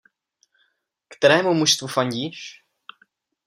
Kterému 1.13 1.53
mužstvu 1.53 1.87
fandíš? 1.87 2.63